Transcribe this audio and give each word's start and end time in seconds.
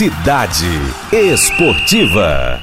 Cidade 0.00 0.64
Esportiva. 1.12 2.58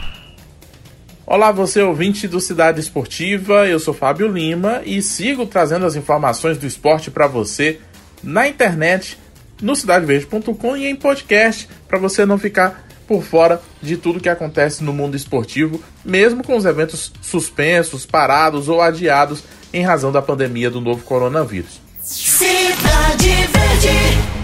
Olá, 1.23 1.52
você 1.52 1.83
ouvinte 1.83 2.27
do 2.27 2.40
Cidade 2.40 2.79
Esportiva, 2.79 3.67
eu 3.67 3.79
sou 3.79 3.94
Fábio 3.94 4.28
Lima 4.28 4.81
e 4.83 5.04
sigo 5.04 5.46
trazendo 5.46 5.86
as 5.86 5.96
informações 5.96 6.58
do 6.58 6.65
esporte 6.65 7.12
para 7.12 7.28
você 7.28 7.79
na 8.23 8.47
internet, 8.47 9.20
no 9.62 9.76
cidadeverde.com 9.76 10.76
e 10.78 10.88
em 10.88 10.96
podcast, 10.96 11.70
para 11.88 12.00
você 12.00 12.26
não 12.26 12.39
ficar 12.39 12.88
por 13.08 13.21
fora 13.21 13.62
de 13.83 13.97
tudo 13.97 14.19
que 14.19 14.29
acontece 14.29 14.83
no 14.83 14.92
mundo 14.92 15.15
esportivo, 15.15 15.79
mesmo 16.04 16.44
com 16.44 16.58
os 16.58 16.66
eventos 16.66 17.14
suspensos, 17.22 18.04
parados 18.04 18.68
ou 18.68 18.82
adiados 18.82 19.44
em 19.72 19.84
razão 19.84 20.12
da 20.12 20.24
pandemia 20.24 20.72
do 20.72 20.82
novo 20.82 21.04
coronavírus. 21.04 21.80
Cidade 22.02 23.30
Verde. 23.54 24.37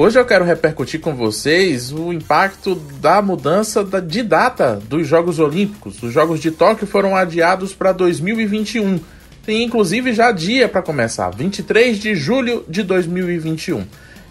Hoje 0.00 0.16
eu 0.16 0.24
quero 0.24 0.44
repercutir 0.44 1.00
com 1.00 1.12
vocês 1.12 1.90
o 1.90 2.12
impacto 2.12 2.76
da 3.00 3.20
mudança 3.20 3.82
de 3.82 4.22
data 4.22 4.80
dos 4.88 5.08
Jogos 5.08 5.40
Olímpicos. 5.40 6.00
Os 6.00 6.12
Jogos 6.12 6.38
de 6.38 6.52
Tóquio 6.52 6.86
foram 6.86 7.16
adiados 7.16 7.74
para 7.74 7.90
2021. 7.90 9.00
Tem 9.44 9.64
inclusive 9.64 10.12
já 10.12 10.30
dia 10.30 10.68
para 10.68 10.82
começar, 10.82 11.30
23 11.30 11.98
de 11.98 12.14
julho 12.14 12.64
de 12.68 12.84
2021. 12.84 13.84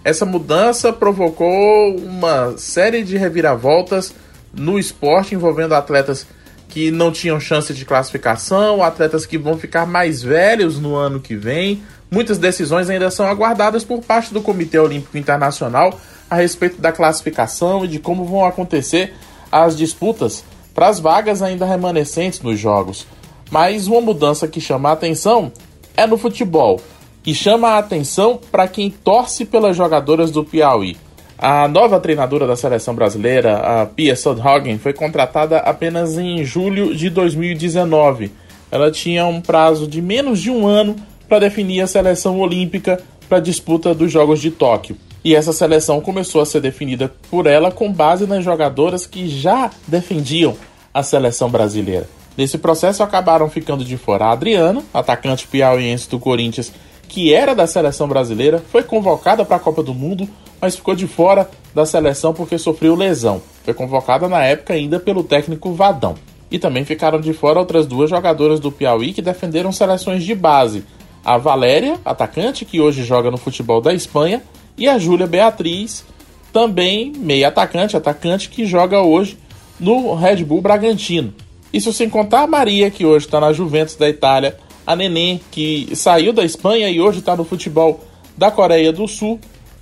Essa 0.06 0.26
mudança 0.26 0.94
provocou 0.94 1.98
uma 1.98 2.58
série 2.58 3.04
de 3.04 3.18
reviravoltas 3.18 4.16
no 4.54 4.80
esporte 4.80 5.36
envolvendo 5.36 5.76
atletas 5.76 6.26
que 6.70 6.92
não 6.92 7.12
tinham 7.12 7.42
chance 7.42 7.74
de 7.74 7.84
classificação, 7.84 8.82
atletas 8.82 9.26
que 9.26 9.38
vão 9.38 9.58
ficar 9.58 9.86
mais 9.86 10.24
velhos 10.24 10.80
no 10.80 10.96
ano 10.96 11.20
que 11.20 11.36
vem, 11.36 11.84
Muitas 12.10 12.38
decisões 12.38 12.90
ainda 12.90 13.12
são 13.12 13.28
aguardadas 13.28 13.84
por 13.84 14.02
parte 14.02 14.34
do 14.34 14.42
Comitê 14.42 14.80
Olímpico 14.80 15.18
Internacional 15.18 16.00
a 16.30 16.36
respeito 16.36 16.82
da 16.82 16.92
classificação 16.92 17.86
e 17.86 17.88
de 17.88 18.00
como 18.00 18.26
vão 18.26 18.46
acontecer 18.46 19.14
as 19.52 19.76
disputas 19.76 20.44
para 20.74 20.88
as 20.88 21.00
vagas 21.00 21.42
ainda 21.42 21.66
remanescentes 21.66 22.42
nos 22.42 22.60
jogos. 22.60 23.08
Mas 23.50 23.88
uma 23.88 24.02
mudança 24.02 24.48
que 24.48 24.62
chama 24.62 24.90
a 24.90 24.94
atenção 24.94 25.52
é 25.96 26.06
no 26.06 26.18
futebol, 26.18 26.80
e 27.28 27.36
chama 27.36 27.72
a 27.72 27.80
atenção 27.80 28.40
para 28.50 28.70
quem 28.70 28.90
torce 28.90 29.44
pelas 29.44 29.76
jogadoras 29.76 30.32
do 30.32 30.46
Piauí. 30.46 30.96
A 31.38 31.68
nova 31.68 32.00
treinadora 32.00 32.48
da 32.48 32.56
seleção 32.56 32.96
brasileira, 32.96 33.58
a 33.58 33.86
Pia 33.86 34.16
Sodhagen, 34.16 34.78
foi 34.78 34.94
contratada 34.94 35.58
apenas 35.58 36.18
em 36.18 36.46
julho 36.46 36.96
de 36.96 37.10
2019. 37.10 38.32
Ela 38.72 38.90
tinha 38.90 39.26
um 39.26 39.42
prazo 39.42 39.86
de 39.88 40.02
menos 40.02 40.40
de 40.40 40.50
um 40.50 40.66
ano 40.66 40.96
para 41.28 41.40
definir 41.40 41.82
a 41.82 41.88
seleção 41.88 42.40
olímpica 42.40 43.02
para 43.28 43.38
a 43.38 43.42
disputa 43.42 43.94
dos 43.94 44.12
Jogos 44.12 44.40
de 44.40 44.52
Tóquio. 44.52 44.98
E 45.24 45.36
essa 45.36 45.52
seleção 45.52 46.00
começou 46.00 46.42
a 46.42 46.46
ser 46.46 46.62
definida 46.62 47.14
por 47.30 47.48
ela 47.48 47.72
com 47.72 47.92
base 47.92 48.26
nas 48.26 48.44
jogadoras 48.44 49.06
que 49.06 49.28
já 49.28 49.70
defendiam 49.88 50.56
a 50.94 51.04
seleção 51.04 51.50
brasileira. 51.50 52.08
Nesse 52.38 52.58
processo 52.58 53.04
acabaram 53.04 53.50
ficando 53.50 53.84
de 53.84 53.98
fora 53.98 54.26
a 54.26 54.32
Adriana, 54.32 54.84
atacante 54.94 55.48
piauiense 55.48 56.10
do 56.10 56.20
Corinthians, 56.20 56.72
que 57.08 57.34
era 57.34 57.56
da 57.56 57.66
seleção 57.66 58.08
brasileira, 58.08 58.64
foi 58.72 58.84
convocada 58.84 59.44
para 59.44 59.56
a 59.56 59.60
Copa 59.60 59.82
do 59.82 59.94
Mundo, 59.94 60.30
mas 60.62 60.76
ficou 60.76 60.96
de 60.96 61.08
fora 61.08 61.50
da 61.74 61.86
seleção 61.86 62.34
porque 62.34 62.58
sofreu 62.58 62.96
lesão. 62.96 63.42
Foi 63.64 63.74
convocada 63.74 64.28
na 64.28 64.44
época 64.44 64.74
ainda 64.74 65.00
pelo 65.00 65.24
técnico 65.24 65.74
Vadão. 65.74 66.16
E 66.50 66.58
também 66.58 66.86
ficaram 66.86 67.20
de 67.20 67.34
fora 67.34 67.60
outras 67.60 67.86
duas 67.86 68.10
jogadoras 68.10 68.60
do 68.60 68.72
Piauí 68.72 69.14
que 69.14 69.22
defenderam 69.22 69.72
seleções 69.72 70.24
de 70.24 70.34
base, 70.34 70.86
a 71.28 71.38
Valéria, 71.38 72.00
atacante 72.06 72.64
que 72.64 72.80
hoje 72.80 73.04
joga 73.04 73.30
no 73.30 73.36
futebol 73.36 73.82
da 73.82 73.94
Espanha, 73.94 74.42
e 74.78 74.88
a 74.88 74.98
Júlia 74.98 75.28
Beatriz, 75.28 76.06
também 76.54 77.12
meia 77.18 77.50
atacante, 77.50 77.98
atacante 77.98 78.48
que 78.48 78.66
joga 78.66 79.02
hoje 79.02 79.38
no 79.78 80.16
Red 80.16 80.46
Bull 80.46 80.62
Bragantino. 80.62 81.34
Isso 81.74 81.92
sem 81.92 82.10
contar 82.10 82.44
a 82.44 82.48
Maria, 82.48 82.90
que 82.90 83.06
hoje 83.06 83.26
está 83.26 83.42
na 83.42 83.52
Juventus 83.52 83.98
da 83.98 84.08
Itália, 84.08 84.58
a 84.86 84.96
Neném, 84.96 85.42
que 85.52 85.94
saiu 85.98 86.32
da 86.32 86.46
Espanha 86.46 86.90
e 86.90 87.02
hoje 87.02 87.20
está 87.20 87.36
no 87.36 87.44
futebol 87.44 88.00
da 88.38 88.50
Coreia 88.50 88.94
do 88.94 89.06
Sul, 89.06 89.38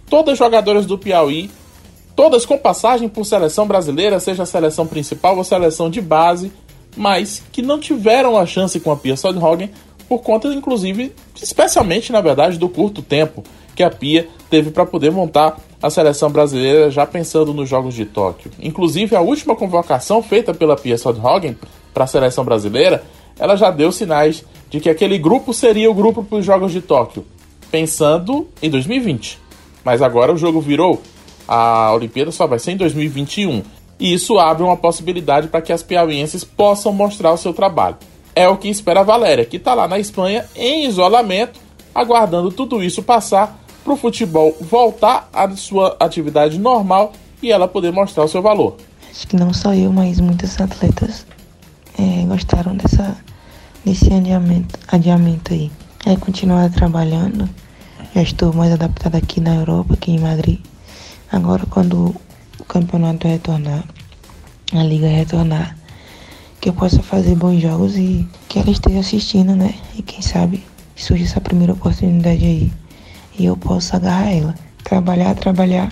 todas 0.10 0.40
jogadoras 0.40 0.88
do 0.88 0.98
Piauí, 0.98 1.52
todas 2.16 2.44
com 2.44 2.58
passagem 2.58 3.08
por 3.08 3.24
seleção 3.24 3.68
brasileira, 3.68 4.20
seja 4.20 4.42
a 4.42 4.48
seleção 4.48 4.88
principal 4.88 5.38
ou 5.38 5.44
seleção 5.44 5.92
de 5.92 6.02
base, 6.02 6.52
mas 6.98 7.44
que 7.52 7.62
não 7.62 7.80
tiveram 7.80 8.36
a 8.36 8.48
chance 8.48 8.80
com 8.80 8.92
a 8.92 8.96
Pia 8.96 9.16
Sodhagen 9.16 9.70
por 10.08 10.20
conta, 10.20 10.48
inclusive, 10.50 11.14
especialmente 11.42 12.12
na 12.12 12.22
verdade, 12.22 12.58
do 12.58 12.70
curto 12.70 13.02
tempo 13.02 13.44
que 13.76 13.84
a 13.84 13.90
Pia 13.90 14.28
teve 14.50 14.72
para 14.72 14.86
poder 14.86 15.12
montar 15.12 15.58
a 15.82 15.90
seleção 15.90 16.32
brasileira 16.32 16.90
já 16.90 17.06
pensando 17.06 17.54
nos 17.54 17.70
Jogos 17.70 17.94
de 17.94 18.06
Tóquio. 18.06 18.52
Inclusive, 18.60 19.16
a 19.16 19.22
última 19.22 19.56
convocação 19.56 20.24
feita 20.24 20.54
pela 20.54 20.76
Pia 20.76 20.98
Sodhagen 20.98 21.58
para 21.94 22.06
a 22.06 22.08
seleção 22.08 22.44
brasileira, 22.44 23.04
ela 23.38 23.56
já 23.56 23.70
deu 23.70 23.92
sinais 23.92 24.44
de 24.70 24.80
que 24.80 24.90
aquele 24.90 25.18
grupo 25.18 25.54
seria 25.54 25.92
o 25.92 25.94
grupo 25.94 26.24
para 26.24 26.38
os 26.38 26.46
Jogos 26.46 26.72
de 26.72 26.82
Tóquio, 26.82 27.26
pensando 27.70 28.48
em 28.62 28.70
2020. 28.70 29.40
Mas 29.84 30.02
agora 30.02 30.34
o 30.34 30.38
jogo 30.38 30.60
virou, 30.60 31.02
a 31.48 31.94
Olimpíada 31.94 32.32
só 32.32 32.48
vai 32.48 32.58
ser 32.58 32.72
em 32.72 32.78
2021. 32.78 33.62
E 34.00 34.14
isso 34.14 34.40
abre 34.40 34.64
uma 34.64 34.76
possibilidade 34.76 35.48
para 35.48 35.62
que 35.62 35.72
as 35.72 35.84
piauienses 35.84 36.44
possam 36.44 36.92
mostrar 36.92 37.32
o 37.32 37.38
seu 37.38 37.54
trabalho. 37.54 37.98
É 38.36 38.50
o 38.50 38.58
que 38.58 38.68
espera 38.68 39.00
a 39.00 39.04
Valéria, 39.04 39.46
que 39.46 39.58
está 39.58 39.74
lá 39.74 39.88
na 39.88 39.98
Espanha 39.98 40.46
em 40.56 40.86
isolamento, 40.86 41.60
aguardando 41.94 42.52
tudo 42.52 42.84
isso 42.84 43.02
passar 43.02 43.58
para 43.84 43.94
o 43.94 43.96
futebol 43.96 44.56
voltar 44.60 45.30
à 45.32 45.50
sua 45.56 45.96
atividade 46.00 46.58
normal 46.58 47.14
e 47.42 47.52
ela 47.52 47.68
poder 47.68 47.94
mostrar 47.94 48.26
o 48.26 48.28
seu 48.28 48.42
valor. 48.42 48.76
Acho 49.10 49.28
que 49.28 49.38
não 49.38 49.54
só 49.54 49.74
eu, 49.74 49.94
mas 49.94 50.20
muitos 50.20 50.60
atletas 50.60 51.26
é, 51.98 52.26
gostaram 52.26 52.76
dessa, 52.76 53.16
desse 53.86 54.12
adiamento, 54.12 54.78
adiamento 54.88 55.54
aí. 55.54 55.72
É 56.06 56.16
continuar 56.18 56.70
trabalhando. 56.72 57.50
Já 58.14 58.22
estou 58.22 58.52
mais 58.52 58.74
adaptada 58.74 59.18
aqui 59.18 59.40
na 59.40 59.56
Europa, 59.56 59.94
aqui 59.94 60.12
em 60.12 60.20
Madrid. 60.20 60.60
Agora, 61.32 61.66
quando 61.70 62.16
o 62.60 62.64
campeonato 62.66 63.28
retornar, 63.28 63.84
a 64.74 64.84
liga 64.84 65.08
retornar, 65.08 65.78
que 66.66 66.70
eu 66.70 66.74
possa 66.74 67.04
fazer 67.04 67.36
bons 67.36 67.62
jogos 67.62 67.96
e 67.96 68.28
que 68.50 68.58
ela 68.58 68.72
esteja 68.72 68.98
assistindo, 68.98 69.56
né? 69.56 69.76
E 69.96 70.02
quem 70.02 70.20
sabe 70.20 70.64
surge 70.96 71.24
essa 71.24 71.40
primeira 71.40 71.74
oportunidade 71.74 72.44
aí 72.44 72.72
e 73.38 73.46
eu 73.46 73.56
possa 73.56 73.98
agarrar 73.98 74.32
ela. 74.32 74.56
Trabalhar, 74.84 75.36
trabalhar 75.36 75.92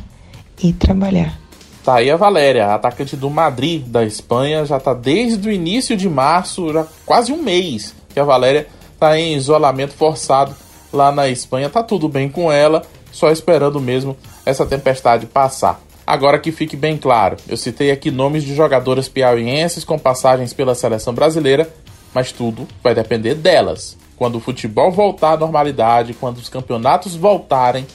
e 0.64 0.74
trabalhar. 0.74 1.38
Tá 1.84 1.98
aí 1.98 2.10
a 2.10 2.18
Valéria, 2.18 2.74
atacante 2.74 3.16
do 3.16 3.30
Madrid 3.30 3.86
da 3.86 4.04
Espanha, 4.04 4.66
já 4.66 4.80
tá 4.80 4.96
desde 4.96 5.48
o 5.48 5.52
início 5.52 5.96
de 5.96 6.10
março, 6.10 6.74
já 6.74 6.88
quase 7.06 7.32
um 7.32 7.44
mês 7.44 7.94
que 8.12 8.20
a 8.20 8.24
Valéria 8.24 8.68
tá 9.00 9.20
em 9.20 9.36
isolamento 9.36 9.94
forçado 9.94 10.56
lá 10.92 11.12
na 11.12 11.30
Espanha. 11.30 11.70
Tá 11.70 11.84
tudo 11.84 12.10
bem 12.10 12.30
com 12.30 12.52
ela, 12.52 12.82
só 13.12 13.30
esperando 13.30 13.80
mesmo 13.80 14.18
essa 14.44 14.66
tempestade 14.66 15.28
passar. 15.28 15.80
Agora 16.06 16.38
que 16.38 16.52
fique 16.52 16.76
bem 16.76 16.98
claro, 16.98 17.38
eu 17.48 17.56
citei 17.56 17.90
aqui 17.90 18.12
nomes 18.12 18.44
de 18.44 18.54
jogadoras 18.54 19.08
piauienses 19.08 19.86
com 19.86 19.98
passagens 19.98 20.54
pela 20.54 20.76
seleção 20.76 21.14
brasileira, 21.14 21.74
mas 22.14 22.32
tudo 22.32 22.68
vai 22.84 22.94
depender 22.94 23.36
delas. 23.36 23.98
Quando 24.18 24.36
o 24.36 24.42
futebol 24.42 24.92
voltar 24.92 25.34
à 25.34 25.38
normalidade, 25.38 26.14
quando 26.14 26.38
os 26.38 26.50
campeonatos 26.50 27.16
voltarem, 27.16 27.88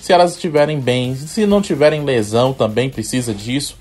se 0.00 0.12
elas 0.12 0.32
estiverem 0.32 0.78
bem, 0.78 1.16
se 1.16 1.46
não 1.46 1.62
tiverem 1.62 2.04
lesão 2.04 2.52
também 2.52 2.90
precisa 2.90 3.32
disso, 3.32 3.78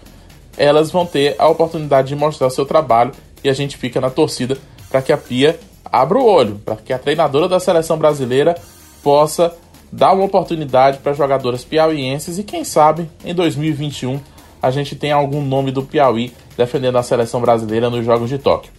elas 0.57 0.89
vão 0.89 1.05
ter 1.05 1.35
a 1.37 1.47
oportunidade 1.49 2.07
de 2.07 2.15
mostrar 2.15 2.49
seu 2.49 2.65
trabalho 2.65 3.11
e 3.43 3.49
a 3.49 3.53
gente 3.53 3.75
fica 3.75 3.99
na 3.99 4.09
torcida 4.09 4.57
para 4.89 5.01
que 5.01 5.11
a 5.11 5.17
Pia 5.17 5.59
abra 5.83 6.17
o 6.17 6.25
olho, 6.25 6.61
para 6.63 6.77
que 6.77 6.93
a 6.93 6.99
treinadora 6.99 7.49
da 7.49 7.59
seleção 7.59 7.97
brasileira 7.97 8.55
possa 9.03 9.53
dá 9.93 10.11
uma 10.11 10.25
oportunidade 10.25 10.97
para 10.97 11.13
jogadoras 11.13 11.63
piauienses 11.63 12.39
e 12.39 12.43
quem 12.43 12.63
sabe 12.63 13.07
em 13.23 13.33
2021 13.33 14.19
a 14.59 14.71
gente 14.71 14.95
tem 14.95 15.11
algum 15.11 15.39
nome 15.39 15.71
do 15.71 15.83
Piauí 15.83 16.33
defendendo 16.57 16.97
a 16.97 17.03
seleção 17.03 17.39
brasileira 17.39 17.91
nos 17.91 18.03
Jogos 18.03 18.27
de 18.27 18.39
Tóquio. 18.39 18.71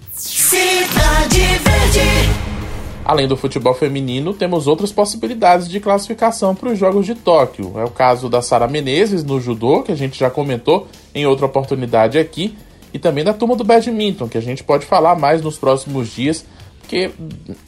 Além 3.04 3.28
do 3.28 3.36
futebol 3.36 3.74
feminino, 3.74 4.34
temos 4.34 4.66
outras 4.66 4.90
possibilidades 4.90 5.68
de 5.68 5.78
classificação 5.78 6.52
para 6.54 6.70
os 6.70 6.78
Jogos 6.78 7.06
de 7.06 7.14
Tóquio. 7.14 7.74
É 7.76 7.84
o 7.84 7.90
caso 7.90 8.28
da 8.28 8.42
Sara 8.42 8.66
Menezes 8.66 9.22
no 9.22 9.40
judô, 9.40 9.82
que 9.82 9.92
a 9.92 9.96
gente 9.96 10.18
já 10.18 10.30
comentou 10.30 10.88
em 11.14 11.26
outra 11.26 11.46
oportunidade 11.46 12.18
aqui, 12.18 12.56
e 12.92 12.98
também 12.98 13.22
da 13.22 13.34
turma 13.34 13.54
do 13.54 13.62
badminton, 13.62 14.26
que 14.26 14.38
a 14.38 14.42
gente 14.42 14.64
pode 14.64 14.86
falar 14.86 15.14
mais 15.16 15.42
nos 15.42 15.58
próximos 15.58 16.08
dias, 16.08 16.44
porque 16.80 17.10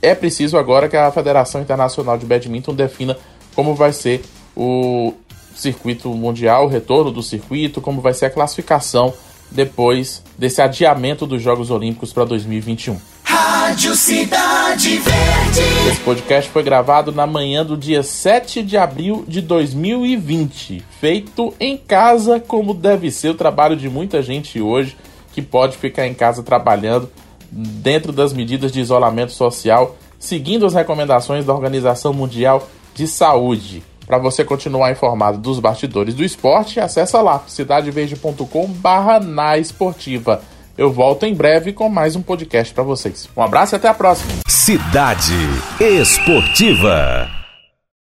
é 0.00 0.14
preciso 0.14 0.58
agora 0.58 0.88
que 0.88 0.96
a 0.96 1.10
Federação 1.10 1.60
Internacional 1.60 2.16
de 2.18 2.26
Badminton 2.26 2.74
defina 2.74 3.16
como 3.56 3.74
vai 3.74 3.90
ser 3.90 4.22
o 4.54 5.14
circuito 5.54 6.10
mundial, 6.10 6.66
o 6.66 6.68
retorno 6.68 7.10
do 7.10 7.22
circuito, 7.22 7.80
como 7.80 8.02
vai 8.02 8.12
ser 8.12 8.26
a 8.26 8.30
classificação 8.30 9.14
depois 9.50 10.22
desse 10.36 10.60
adiamento 10.60 11.26
dos 11.26 11.40
Jogos 11.40 11.70
Olímpicos 11.70 12.12
para 12.12 12.26
2021. 12.26 13.00
Rádio 13.24 13.96
Cidade 13.96 14.98
Verde. 14.98 15.88
Esse 15.90 16.00
podcast 16.00 16.50
foi 16.50 16.62
gravado 16.62 17.10
na 17.10 17.26
manhã 17.26 17.64
do 17.64 17.76
dia 17.76 18.02
7 18.02 18.62
de 18.62 18.76
abril 18.76 19.24
de 19.26 19.40
2020. 19.40 20.84
Feito 21.00 21.54
em 21.58 21.76
casa, 21.76 22.38
como 22.38 22.74
deve 22.74 23.10
ser 23.10 23.30
o 23.30 23.34
trabalho 23.34 23.76
de 23.76 23.88
muita 23.88 24.22
gente 24.22 24.60
hoje 24.60 24.96
que 25.32 25.40
pode 25.40 25.76
ficar 25.76 26.06
em 26.06 26.14
casa 26.14 26.42
trabalhando 26.42 27.10
dentro 27.50 28.12
das 28.12 28.32
medidas 28.32 28.70
de 28.70 28.80
isolamento 28.80 29.32
social, 29.32 29.96
seguindo 30.18 30.66
as 30.66 30.74
recomendações 30.74 31.44
da 31.44 31.54
Organização 31.54 32.12
Mundial 32.12 32.68
de 32.96 33.06
Saúde. 33.06 33.84
Para 34.06 34.18
você 34.18 34.44
continuar 34.44 34.90
informado 34.90 35.38
dos 35.38 35.60
bastidores 35.60 36.14
do 36.14 36.24
esporte, 36.24 36.80
acessa 36.80 37.20
lá 37.20 37.42
cidadeverde.com/barra 37.46 39.20
na 39.20 39.58
esportiva. 39.58 40.40
Eu 40.78 40.92
volto 40.92 41.24
em 41.24 41.34
breve 41.34 41.72
com 41.72 41.88
mais 41.88 42.16
um 42.16 42.22
podcast 42.22 42.72
para 42.72 42.84
vocês. 42.84 43.28
Um 43.36 43.42
abraço 43.42 43.74
e 43.74 43.76
até 43.76 43.88
a 43.88 43.94
próxima. 43.94 44.32
Cidade 44.46 45.34
Esportiva. 45.80 47.45